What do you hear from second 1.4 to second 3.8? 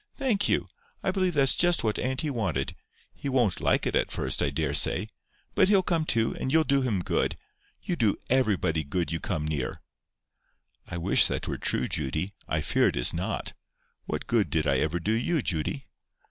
just what auntie wanted. He won't